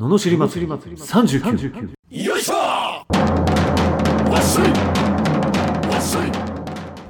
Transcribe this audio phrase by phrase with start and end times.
[0.00, 0.72] ののしり祭り。
[0.72, 2.54] 39よいしょ！
[2.54, 3.04] わ
[4.40, 4.68] っしょい！
[5.92, 6.32] わっしょい！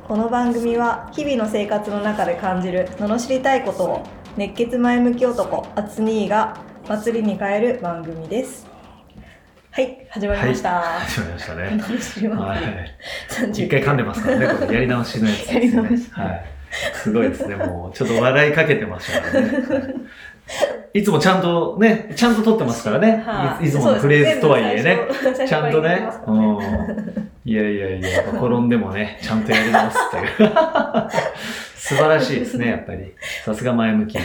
[0.08, 4.06] この番組は日々の生活の中で感じる罵りたいことを
[4.36, 6.56] 熱血前向き男アツニーが
[6.88, 8.66] 祭りに変える番組です。
[9.70, 11.62] はい始まりました、始まりましたね。
[11.80, 13.52] 罵りはい祭り。
[13.52, 15.54] 39一回噛んでますからね、 これやり直しのやつですね。
[15.54, 16.10] やり直し。
[16.10, 16.44] はい。
[16.94, 19.52] すごいですね、もう、ちょっと笑いかけてましたからね。
[20.50, 23.22] はいいつもちゃんとね、ちゃんと撮ってますからね。
[23.24, 24.98] はいいいつものフレーズとはいえね。
[25.46, 26.08] ちゃんとね。
[26.26, 26.58] ううん。
[27.44, 30.50] いやいやいや、転んでもね、ちゃんとやり直すっていう。
[31.76, 33.12] 素晴らしいですね、やっぱり。
[33.44, 34.18] さすが前向き。
[34.18, 34.24] うん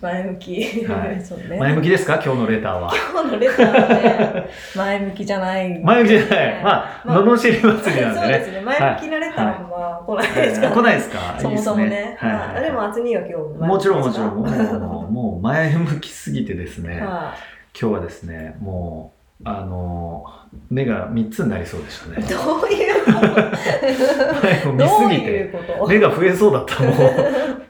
[0.00, 2.14] 前向き、はいね前向きですか？
[2.24, 2.92] 今日のレターは。
[3.12, 3.88] 今日のレターは
[4.34, 6.60] ね前向きじゃない 前向きじゃない。
[6.62, 8.20] まあ、まあ罵り祭りなんでね。
[8.20, 11.36] そうですね前向きなレターもまあ来ないですから、はい来ないですか？
[11.40, 11.84] そもそもね。
[11.84, 17.34] いいですまあ、はいでもアツニーは今日もちろんもちろん、んもう、もうもう前向きすぎてですね、は
[17.78, 20.24] 今日はですね、もう、あの、
[20.70, 22.28] 目が3つになりそうでした い、 ね。
[22.28, 24.72] どういうこと？
[24.74, 25.52] 見すぎて、
[25.88, 26.94] 目が増えそうだった、もう、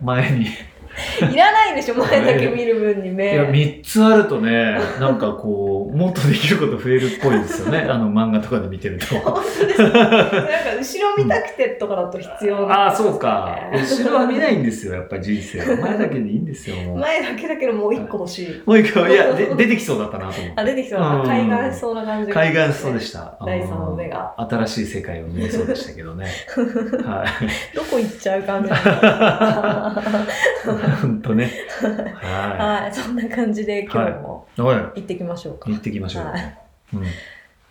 [0.04, 0.46] 前に。
[1.32, 9.06] いらないでしょ前だけ見る分にい目や、3つあるとね、なんかこう、もっとできること増えるっぽいですよね、 あの漫画とかで見てると。
[9.16, 9.82] 本当ですか？
[9.82, 10.18] なんか
[10.78, 13.58] 後ろ見たくてとかだと必要ああ、そうか。
[13.72, 15.76] 後ろは見ないんですよ、やっぱり人生は。
[15.88, 16.98] 前だけでいいんですよ、もう。
[16.98, 20.60] 前だけだけどもう一個欲しいもう一個、いや、で出てきそうだったなと思って。
[20.60, 23.38] あ出てきそううん海岸しそうな感じが海岸しそうでした。
[23.46, 26.26] 第三の目がうん新しい世界を見えそうでしたけどね。
[27.04, 27.76] はい。
[27.76, 28.70] どこ行っちゃう感じ
[31.02, 31.50] 本当ね。
[32.20, 36.24] は はいそんな感じで今日も行ってきましょうか、行ってきましょう。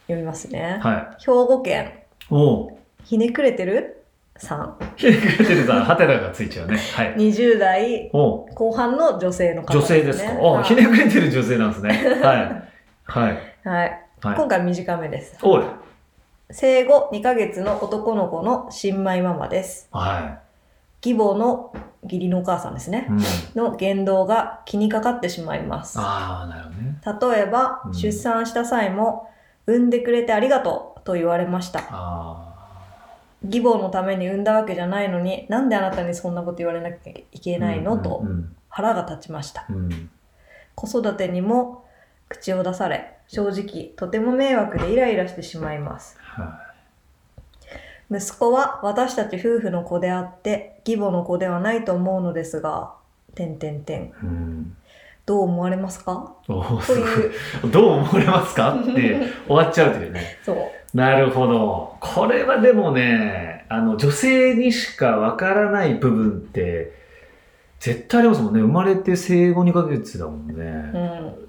[0.08, 1.90] 読みますね、は兵庫県い。
[2.30, 2.70] おう。
[3.04, 3.98] ひねくれてる？
[4.38, 6.78] さんひねくれてるさ、ハテナがついちゃうね。
[6.96, 7.16] はい。
[7.16, 8.10] 20代。
[8.12, 10.34] 後半の女性の方女性ですか？
[10.40, 11.90] おひねくれてる女性なんですね。
[12.24, 12.64] はい。
[13.06, 13.38] はい。
[13.64, 14.36] はい、はい。
[14.36, 15.64] 今回短めですおい。
[16.50, 20.40] 生後2ヶ月の男の子の新米ママですは
[21.04, 21.74] 義母の
[22.04, 23.12] 義理のお母さんですねい。
[23.12, 23.20] うん。
[23.72, 27.36] の言動が気にかかってしまいますああ、なるほどね。
[27.36, 29.30] 例えば、うん出産した際も
[29.68, 32.48] 産んでくれてありがとうと言われましたあ
[33.44, 37.60] 義母のために産んだわけじゃないのになんであなたにそんなこと言われなきゃいけあ。
[37.60, 38.56] ないの、とうん。
[38.70, 39.76] 腹が立ちましたうん。
[39.76, 40.10] うん
[40.74, 41.86] 子育てにも
[42.30, 46.71] 口を出され正直とても迷惑でイライラしてしまいますは
[48.12, 52.94] 息子は私たち夫婦の子であって義母の子ではないと思うのですが。
[55.26, 56.34] どう思われますか？
[56.48, 58.76] どう思われますか？
[58.76, 60.38] って終わっちゃうというね。
[60.44, 60.58] そう
[60.98, 61.96] なるほど。
[62.02, 66.92] これはでもね、あの、女性にしかわからない部分って、
[67.80, 68.60] 絶対ありますもんね。
[68.60, 70.54] 生まれて生後2ヶ月だもんね。
[70.54, 71.48] うん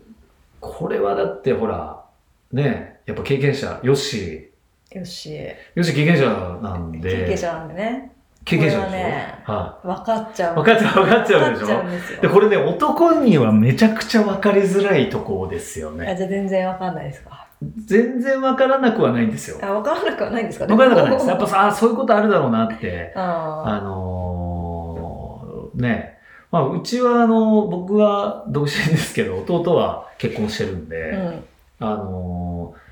[0.60, 2.04] これはだってほら、
[2.52, 4.51] ね、やっぱ経験者、よし、
[4.94, 5.34] よし
[5.74, 7.10] よし経験者なんで。
[7.22, 8.12] 経験者なんでね
[8.44, 8.90] 経験者でしょ？
[8.90, 10.52] ねは分かっちゃい。
[10.52, 11.82] う分かっちゃう、分かっちゃうでしょ？
[11.82, 16.14] んでで、これね、男にはめちゃくちゃ分かりづらいところですよあね。
[16.16, 17.46] じゃあ全然分かんないですか？
[17.86, 19.58] 全然分からなくはないんですよ。
[19.62, 20.66] あ分からなくはないんですか？
[20.66, 21.28] 分からなくはないです。
[21.30, 23.12] やっぱさ、あそういうことあるだろうなって。
[23.14, 26.18] ああのーね、
[26.50, 31.44] まあ、うちは、あの、僕は独身ですけど、弟は結婚してるんーで、うん
[31.80, 32.82] あのー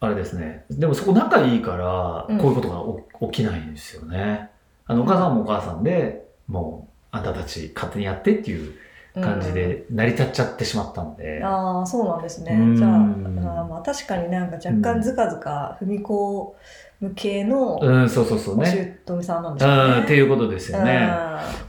[0.00, 0.64] あれですね。
[0.70, 4.50] でもそこ仲いいから、うんこういうことがお起きないんですよね。
[4.86, 8.74] あの、お母さんもお母さんで、もう、あんたたち勝手にやってっていう
[9.14, 11.42] 感じで成り立っちゃってしまったんで。
[11.44, 16.52] ああそうなんですねうんじゃああーまあ確かになんか若干ずかずか踏み込
[17.00, 19.00] む系のうん、そうそうそうおね。
[19.04, 21.10] 姑さんなんうでしょうねん、っていうことですよね。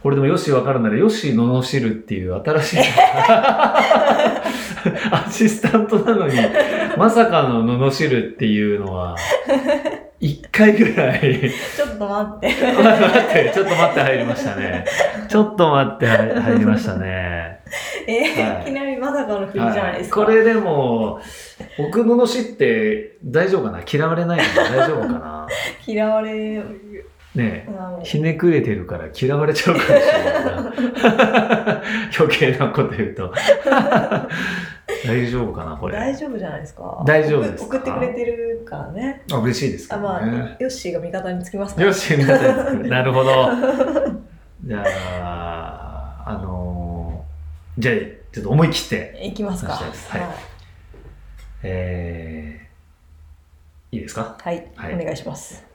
[0.02, 2.80] これでもよしわかるなら、よし罵るっていう新しい
[5.12, 6.36] アシスタントなのに、
[6.98, 9.16] まさかの罵るっていうのは、
[10.20, 14.86] 一回ぐらい、ちょっと待って 待って、ちょっと待って入りましたね。
[15.28, 17.35] ちょっと待って入入りましたね。
[18.08, 21.20] えーはいいきなりまさかの振りじゃないですか、これでも、
[21.78, 23.82] 僕罵って大丈夫かな？
[23.92, 25.48] 嫌われないの大丈夫かな？
[25.86, 26.62] 嫌われ
[27.36, 27.68] ね
[28.04, 31.82] ひねくれてるから嫌われちゃうかもしれないな。
[32.18, 33.34] 余計なこと言うと。
[35.06, 35.96] 大丈夫かなこれ？
[35.98, 37.78] 大丈夫じゃないですか大丈夫ですか？
[37.78, 40.56] 送ってくれてるからねあ、嬉しいですけどあまあ、ね。
[40.60, 42.88] ヨッシーが味方につきますからよし、皆さん作る。
[42.90, 43.32] なるほど。
[44.64, 44.84] じゃ
[45.22, 46.75] あ、あのー
[47.78, 47.96] じゃあ、
[48.32, 49.76] ちょっと思い切って、いきますか。
[49.76, 50.10] そうです。
[50.12, 50.22] はい。
[51.64, 54.38] えー、いいですか？
[54.40, 54.96] はい、はい。
[54.96, 55.66] お願いします。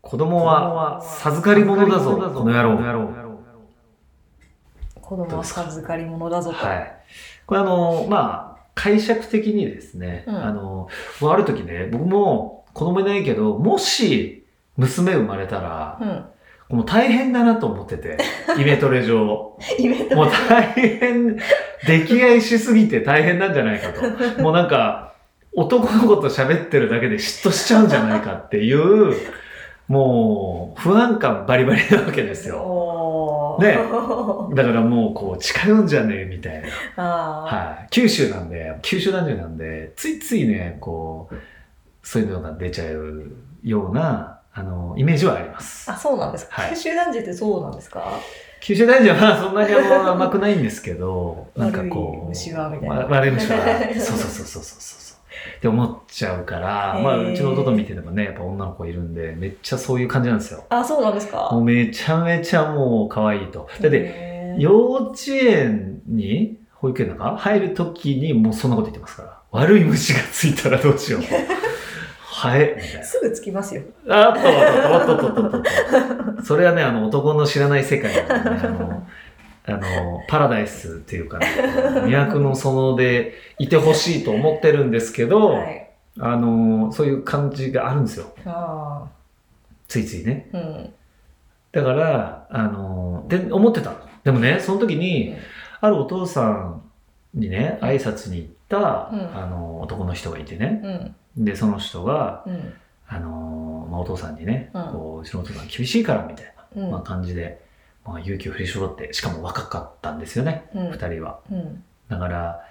[0.00, 3.12] 子供は授かり物だぞ、この野郎。
[5.00, 6.96] 子供は授かり物だぞと、はい。
[7.44, 10.36] これあの、まあ、解釈的にですね、うん。
[10.36, 10.88] あの、
[11.20, 14.46] ある時ね、僕も子供いないけど、もし
[14.76, 16.24] 娘生まれたら、うん。
[16.72, 18.16] もう大変だなと思ってて、
[18.58, 19.58] イメトレ上。
[19.78, 21.36] イベントもう大変、
[21.84, 24.02] 溺愛しすぎて大変なんじゃないかと。
[24.42, 25.12] もうなんか、
[25.54, 29.14] 男の子と喋ってるだけで嫉妬しちゃうんじゃないかっていう、
[29.86, 33.58] もう、不安感バリバリなわけですよ。
[33.60, 33.78] ね
[34.54, 36.62] だからもう、こう、近寄んじゃねえみたい
[36.96, 37.04] な。
[37.04, 37.86] はい。
[37.90, 41.34] 九州なんで、九州男女なんで、ついついね、こう、
[42.02, 43.24] そういうのが出ちゃう
[43.62, 45.90] ような、あの、イメージはあります。
[45.90, 46.62] あ、そうなんですか。
[46.62, 48.04] はい九州男児ってそうなんですか？
[48.60, 52.28] 九州男女はそんなに甘くないんですけど、 なんか悪いこう。
[52.28, 53.58] 虫はみたいなわ悪い虫は。
[53.58, 55.18] そうそうそうそうそうそう。
[55.56, 60.64] って思っちゃうから、まあ、うちの弟見ててもね、やっぱ女の子いるんで、めっちゃそういう感じなんですよ。
[60.68, 61.48] あ、そうなんですか？
[61.50, 63.68] もうめちゃめちゃもう可愛いと。
[63.80, 69.38] だって、幼稚園に、保育園なんか入るときにもうそんなこと言ってますから。
[69.52, 71.22] 悪い虫がついたらどうしよう。
[72.42, 73.04] ハエみたいな。
[73.04, 73.82] すぐつきますよ。
[74.08, 76.44] あっとっとっとっとっとっと。
[76.44, 79.06] それはね、あの、男の知らない世界なんでね、あの、
[79.66, 81.46] あの、パラダイスっていうか、ね、
[82.04, 85.88] 魅惑の園でいてほしいと思ってるんですけど、はい。
[86.18, 88.34] あの、そういう感じがあるんですよ。
[88.44, 89.06] あ
[89.86, 90.50] ついついね。
[90.52, 90.58] あ。
[90.58, 90.92] うん。
[91.70, 93.98] だから、あの、で、思ってたの。
[94.24, 95.36] でもね、その時に、
[95.80, 96.82] あるお父さん
[97.34, 100.80] にね、挨拶に行った、うんあの、男の人がいてね。
[100.82, 101.14] うん。
[101.36, 102.74] で、その人が、うん。
[103.06, 106.82] あの、まあ、お父さんにね、うんこう、うちのお父さん厳しいから、みたいな。
[106.82, 106.90] うん。
[106.90, 107.62] まあ、感じで、
[108.04, 111.40] まあ、勇気を振り絞って、しかも若かったんですよね、うん二人は。
[111.50, 111.84] うん。
[112.08, 112.64] だから、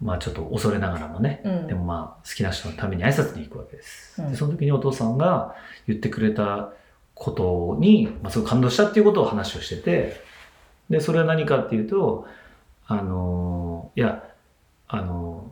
[0.00, 1.66] まあちょっと恐れながらもね、うん。
[1.66, 4.20] でもまあ好きな人のために挨拶に行くわけです。
[4.20, 5.54] うんで、その時にお父さんが
[5.86, 6.70] 言ってくれた
[7.14, 10.20] ことに、まあすごい感動したっていうことを話をしてて、
[10.90, 12.26] で、それは何かっていうと、
[12.86, 14.22] あのいや、
[14.88, 15.50] あの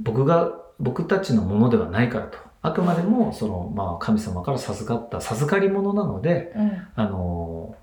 [0.00, 0.52] 僕が、
[0.82, 2.38] 僕たちのものではないからと。
[2.60, 6.86] あくまでも、その、まあ神様から授かった授かり物なので、うん。
[6.94, 7.74] あの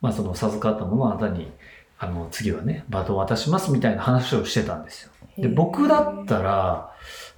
[0.00, 1.52] まあその授かったものをあなたに、
[1.98, 5.10] あの、次はね、バトンを渡しますみたいな話をしてたんですよ。
[5.38, 6.90] で、僕だったら、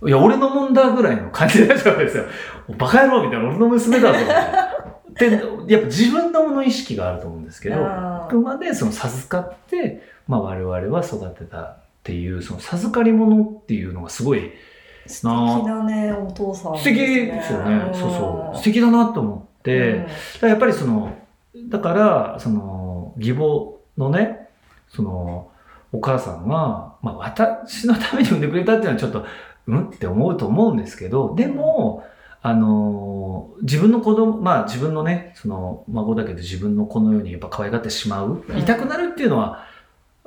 [0.04, 2.24] いや、俺のもんだぐらいの感じになっちゃうんですよ。
[2.76, 4.18] バカ野郎みたいな、俺の娘だぞ。
[4.18, 4.68] みたいな
[5.18, 5.30] で、
[5.72, 14.52] やっぱ自分のもの意識があると思うんですけど、あくまでその授かって、まあ我々は育てたっていう、その授かり物っていうのがすごい
[15.08, 15.28] 素
[15.58, 17.90] 敵だね、お父さん、素敵ですよね。
[17.92, 18.56] そうそう。
[18.56, 20.10] 素敵だなと思って、だか
[20.42, 21.12] らやっぱりその、
[21.68, 24.48] だから、その、義母のね、
[24.88, 25.50] その、
[25.92, 29.24] お母さんが、まあ私のために産んでくれたっていうのはちょっと、
[29.66, 29.88] うん？
[29.88, 32.04] って思うと思うんですけど、でも、
[32.40, 38.58] あの自分の子供、まあ自分のね、その孫だけど自分の子のようにやっぱ可愛がってしまう、うん。
[38.58, 39.64] 痛くなるっていうのは、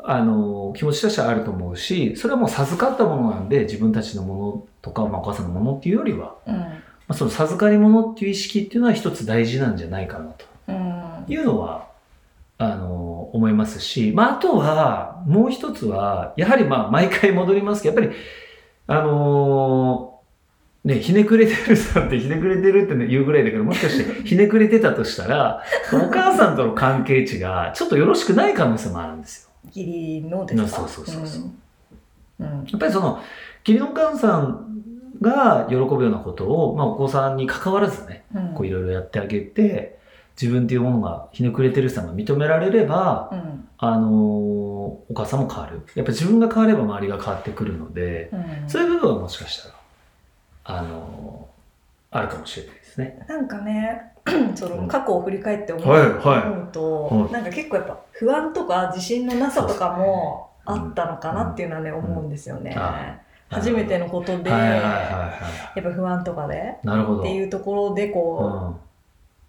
[0.03, 6.55] あの気持ちとしてはあると思うし、それはもう授かったものなんで、自分たちのものとか、まあお母さんのものっていうよりは、うん。
[6.55, 11.25] まあ、その授かり物っていう意識っていうのは一つ大事なんじゃないかなとうん。
[11.27, 11.87] いうのは、
[12.57, 18.19] あの、思いますし、まあ、あとは、もう一つは、やはりまあ、毎回戻りますけど、やっぱり、
[18.87, 20.19] あの
[20.83, 25.61] ね、ひねくれてるさんってひねくれてるって言うぐらいだけど、もしかして ひねくれてたとしたら、
[25.93, 29.50] お母さんとの関係値がちょっとよろしくない可能性もあるんですよ。
[29.67, 30.87] 義理のですか？
[30.87, 31.43] そうそうそうそう
[32.39, 32.47] うん。
[32.59, 32.65] うん。
[32.67, 33.19] やっぱりその、
[33.65, 34.67] 義理のお母さん
[35.21, 38.53] が喜ぶようなことを、まあ、お子さんに関わらずね、うん。
[38.53, 39.99] こういろいろやってあげて、
[40.41, 43.67] 自分っていうものがひねくれてるさが認められれば、うん。
[43.77, 44.61] あのー
[45.09, 45.81] お母さんも変わる。
[45.95, 48.69] やっぱ自分が変われば周りが変わってくるので、うん。
[48.69, 49.75] そういう部分はもしかしたら、
[50.63, 51.51] あのー
[52.13, 53.25] あるかもしれないですね。
[53.29, 54.10] なんかね、
[54.55, 55.85] その過去を振り返って思う,、
[56.71, 62.73] と、はいなんか結構やっぱ不安とか自信のなさとかもあったのかなっていうのはね、思うんですよね。
[62.77, 65.29] あ初めてのことで、やは
[65.79, 66.87] っぱ不安とかでい。
[66.87, 67.19] なるほど。
[67.21, 68.91] っていうところでうん、こう、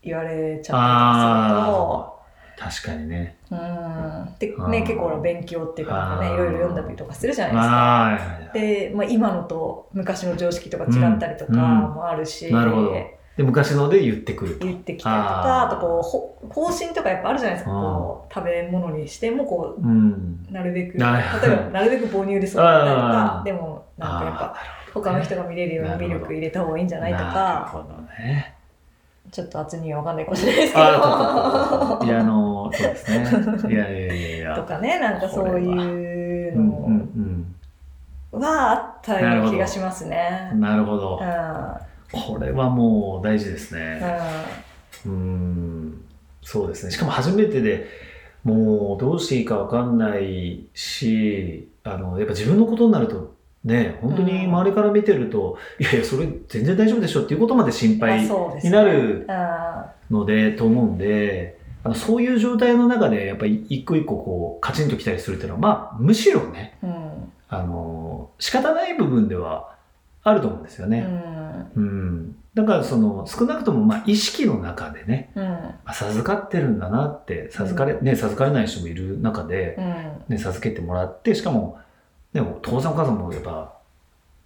[0.03, 2.13] 言われちゃったりとかあ
[2.59, 3.37] あ、確かにね。
[3.47, 4.71] すると、うん。
[4.71, 8.53] でね、結構勉強っていうかね、いろいろ読んだりとかするじゃないですか。
[8.55, 11.59] で、まあ、今のと昔の常識とか違ったりとかうん
[11.95, 14.67] もあるし、なるほどで、昔ので言ってくると。
[14.67, 20.45] 言ってきたりとかあとこうほ方針とかやっぱあるじゃないですかこう食べ物にしてもこうん。
[20.49, 24.55] うなるべく例えはいば なるべく母乳で育てたりとかでもなんかやっあぱ
[24.95, 27.85] 他の人が見れるようにミルク入れた方がいいんじゃないとなるかほど
[28.25, 28.55] ね。
[29.31, 30.89] ちょっと厚には分かんないかもしれないですけどい
[32.09, 33.73] や、あの、そうですね。
[33.73, 34.55] いやいやいやいや。
[34.57, 40.61] とかねなんかそういうのはあったような気がしますねうん。。
[40.61, 41.25] なるほどう。
[41.25, 44.01] んこれはもう大事ですね。
[45.07, 46.05] ううん。
[46.43, 46.93] そうですね。
[46.93, 47.89] しかも初めてで、
[48.45, 58.29] もうどうしていいかわかんないし、あの、やっぱ自分のことになると、ね、本当に周りから見てると、いやいや、それ全然大丈夫でしょっていうことまで心配に
[58.63, 69.77] ねなるあので、と思うんで、あのそういう状態の中で、やっぱり一個一個こう、カチンときたりするっていうのは、まあ、むしろね、ーうんあの、仕方ない部分では
[70.23, 71.01] あると思うんですようね。
[71.01, 71.73] ん。
[71.75, 72.37] うん。
[72.55, 75.45] だから、その、少なくとも、まあ、意識の中でね、うん。
[75.45, 80.35] まあ授かってるんだなって、授かれ、ね、授かれない人もいる中で、うん。
[80.37, 81.79] ね、授けてもらって、しかも、
[82.33, 83.75] ね、お父さんお母さんもやっぱ、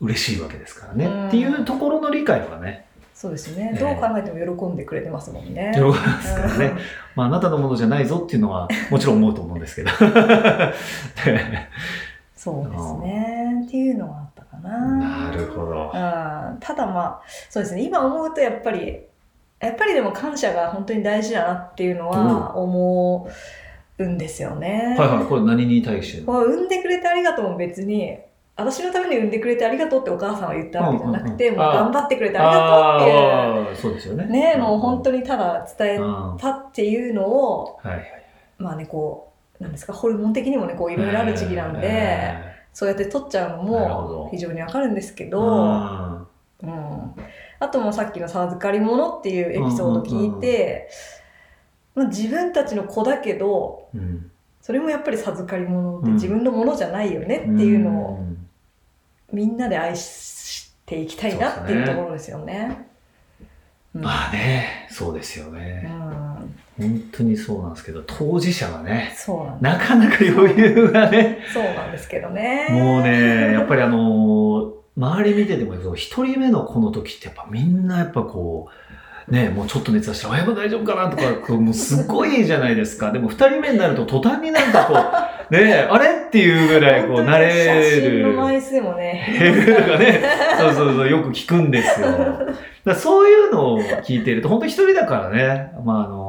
[0.00, 1.28] 嬉しいわけですからね、うん。
[1.28, 3.70] っていうところの理解はね、そうですね。
[3.72, 3.80] ええ。
[3.80, 5.72] どう考えても喜んでくれてますもんね。
[5.74, 6.74] 喜びますからね。
[7.14, 9.90] まあ、あなたのものじゃないぞっていうのは、もちろん思うと思うんですけど。
[12.46, 15.86] そうですねっていうのはあったかななるほど。
[15.86, 19.00] うんただまあそうですね今思うとやっぱり
[19.60, 23.28] やっぱりでも感謝が本当に大事だなっていうのは思
[23.98, 24.94] うんですよね。
[24.98, 26.22] はいはい、これ何に対して？
[26.22, 28.16] 産んでくれてありがとうも別に
[28.54, 34.26] 私のために産んでくれてありがとうってお母さんは言ったわけじゃなくて、うんうんうんもう頑張ってくれてありがとうっていうそうですよね。
[34.26, 35.18] ねもう本当に。
[35.18, 35.98] にただ伝え
[36.38, 38.02] たっていうのをいはい。
[38.58, 39.25] まあねこう
[39.60, 46.26] なんですかホルモン的にもねこういろいろある時期なんで、えそうやって取っちゃうのも非常にわかるんですけーど。
[46.62, 46.68] うん。
[46.68, 47.14] うん、
[47.58, 50.88] あともさっきの「授かり物」っていうエピソード聞いて、
[51.94, 54.30] まあ、自分たちの子だけどうん。
[54.60, 56.14] それもやっぱり授かり物ってうん。
[56.14, 58.46] 自分のものじゃないよねっていうのをん。
[59.32, 62.88] みんなで愛していきたいなっていうところですよね。
[63.94, 64.02] うん。
[64.02, 65.82] まあね、そうですようね。
[65.82, 72.68] ん、本当にそうなんですけど、当事者はね、そうなんなかなか余裕がね、そうなんですけどね。
[72.70, 78.70] もうね、やっぱりあのー周り見てても、一人目の子の時ってやっぱみんなやっぱこ
[79.28, 81.10] う、ね、もうちょっと熱出して、親も大丈夫かな？
[81.10, 83.12] とか、こうもうすごいじゃないですか。
[83.12, 84.94] でも二人目になると途端になんかこ
[85.50, 86.26] う、 ね、あれ？
[86.28, 87.50] っていうぐらいこう慣れ
[87.90, 88.36] 写真のる。
[88.36, 89.36] 枚数もね。
[89.38, 90.22] 減るとかね、
[90.58, 92.06] そうそうそう、よく聞くんですよ。
[92.86, 96.25] だそういうのを聞いていると、本当一人だからね、まああの、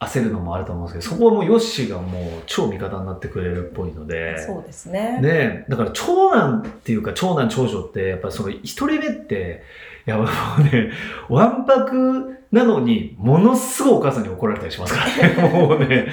[0.00, 5.20] 焦るのもあると思うんですけど、そこはもうヨッシーがもう超味方になってくれるっぽいので、そうですね。
[5.20, 9.64] ねだから長男っていうか長男長女って、やっぱその一人目って、
[10.06, 10.26] いやもう
[10.62, 10.90] ね、
[11.28, 15.50] わんぱくなのに、ものすごいお母さんに怒られたりしますからね。
[15.52, 16.06] もうね、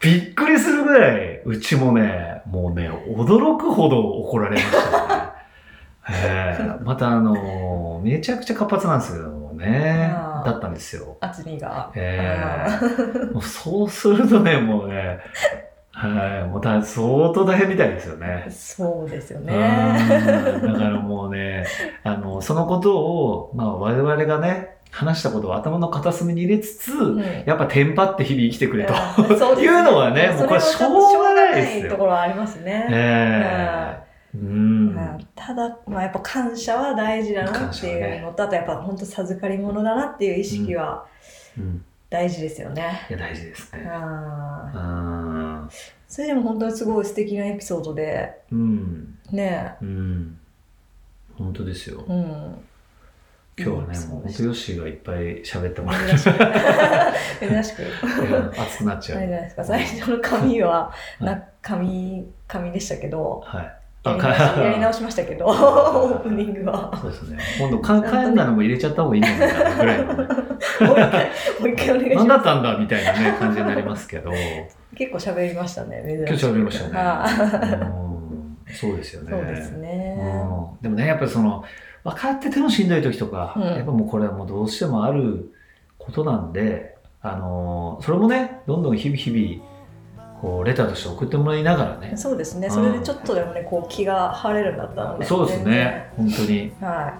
[0.00, 5.14] びっくりするぐらい、うちもね、もうね、驚くほど怒られましたよね。
[6.08, 10.12] ええまたあの、めちゃくちゃ活発なんですよね。
[10.14, 11.16] あーだったんですよ。
[11.20, 11.90] 厚みが。
[11.94, 15.20] えあえもうそうするとね、もうね、
[15.92, 18.50] はい、もうだ相当大変みたいですよねー。
[18.50, 19.52] そうですようんね。
[20.62, 21.66] だからもうね、
[22.04, 28.94] あの、そのことを、まあ我々がね、話したことを頭の片隅に入れつつ、うんやっぱテンパって日々生きてくれと。
[29.18, 29.26] うん
[29.62, 32.86] いうのはねもうこれそはしょうがないですよところはありますね。
[32.90, 34.05] ええうん。
[34.42, 41.06] うんただ、まあ、やっぱ感謝は大事だなっていうねのと、あとやっぱ本当授かり物だなっていう意識は
[41.58, 41.84] うん。
[42.08, 43.00] 大事ですよね。
[43.10, 43.82] いや、大事ですね。
[43.90, 44.78] あー
[45.62, 45.68] うん。
[46.08, 49.18] それでも本当にすごい素敵なエピソードでうん。
[49.32, 50.38] ねうん。
[51.36, 52.04] 本当ですよ。
[52.06, 52.64] うん
[53.58, 56.30] 今日はね、そうもう本ヨッシーがいっぱい喋ってもらって、珍しく
[57.48, 57.82] 珍しく
[58.60, 59.18] 熱くなっちゃう。
[59.18, 59.64] ないじゃないですか？
[59.64, 63.76] 最初の紙はいな紙紙でしたけどはい。
[64.10, 67.38] やり直しましたけど オープニングはそうですね。
[67.58, 70.14] 今度、かカエンなのも入れちゃった方がいいんじゃないかなぐらいのね。
[70.14, 71.28] もう一回
[71.60, 74.32] もう一回お願いし何だまったんだみたいなね、感じになりますけど。
[74.32, 77.28] す結構喋りましたね珍しく今日喋りましたは
[77.64, 77.78] いね。
[77.82, 79.30] うんそうですよね。
[79.30, 81.64] そうですねうんでもね、やっぱりその、
[82.04, 85.52] 分かっててもしんどい時とか、うんやっぱもうこれはもうどうしてもある
[85.98, 89.75] ことなんで、あのーそれもね、どんどん日々日々、
[90.40, 92.16] こう、レターとして送ってもらいながらね。
[92.16, 96.72] そうですねそれでちょっとでもねこう気が晴れるんだったらねそうですね、本当に。
[96.80, 97.14] は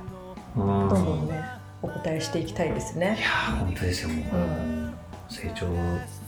[0.56, 1.44] うんいどんどんね
[1.82, 4.18] お答えしていきたいですいねやー、本当ですよ、もう。
[4.18, 4.94] うん
[5.28, 5.66] 成長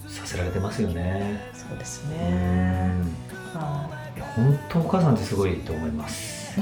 [0.09, 1.41] させられてますよね。
[1.53, 3.01] そうですうねん。
[3.55, 6.59] はいや本当お母さんってすごいと思います。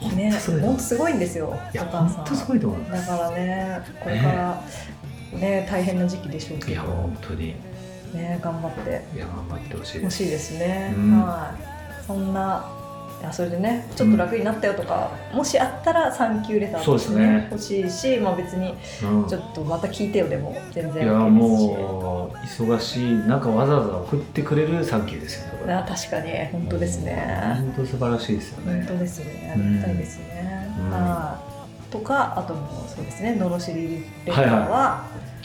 [0.00, 3.06] い ね本当すごいと思うもうすごいんですよおいや、母さん本当すごいと思います。
[3.10, 4.60] だからねこれから
[5.38, 7.54] ね大変な時期でしょういや、けど本当に。
[8.14, 9.04] ね頑張って。
[9.14, 10.04] いや、頑張ってほしいです。
[10.04, 11.20] ほしいですね、うん。
[11.22, 12.06] はい。
[12.06, 12.70] そんな
[13.20, 17.48] いやそれでねちょっと楽になったよとか、もしあったらサンキューレターとしてそうですね。
[17.50, 19.28] 欲しいし、まあ、別にうん。
[19.28, 27.56] ちょっとまた聞いてよでも全然いやもう忙しい中わざわざ送ってくれるサンキューですよねこ確かに本当ですね。
[27.56, 28.84] 本当素晴らしいですよね。
[28.86, 29.52] 本当ですね。
[29.54, 30.90] ありがたいですね、うん。
[30.90, 31.40] は
[31.88, 31.92] い。
[31.92, 35.04] とかあともそうですね「のろしりレター」はいは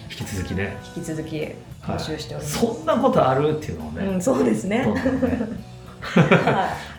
[0.09, 0.75] 引き続きね。
[0.97, 1.47] 引き続き
[1.95, 2.59] 募集しております。
[2.59, 4.79] そんなことあるっていうのをね、うん、そうですね。
[4.79, 4.93] ねは。
[6.53, 6.89] はい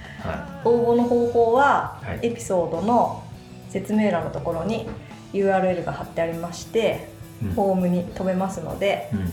[0.64, 3.22] 応募の方法は、はいエピソードの
[3.70, 4.86] 説明欄のところに
[5.32, 7.08] URL が貼ってありまして、
[7.42, 9.32] い、うんフォームに飛べますので、うん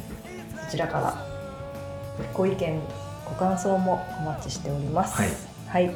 [0.63, 1.25] そちらから
[2.33, 2.81] ご意見、
[3.25, 5.15] ご感想もお待ちしております。
[5.15, 5.25] は
[5.79, 5.85] い。
[5.85, 5.95] はい。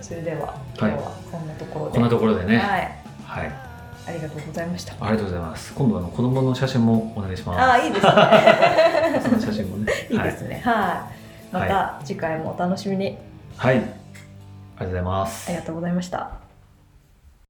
[0.00, 3.00] それでは今日はこんなところで、こんなところでね、はい。
[3.24, 3.52] はい、
[4.06, 4.94] ありがとうございました。
[4.94, 5.74] ありがとうございます。
[5.74, 7.60] 今度はあの子供の写真もお願いします。
[7.60, 8.12] ああ、いいですね。
[9.22, 9.92] その写真もね。
[10.10, 10.62] いいですね。
[10.64, 11.10] は
[11.52, 11.54] い。
[11.54, 13.18] また次回もお楽しみに。
[13.56, 13.76] はい。
[13.76, 13.84] はい。
[13.84, 15.58] ありがとうございますあり。
[15.58, 16.49] がとうございました。